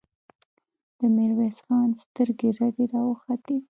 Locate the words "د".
0.97-0.99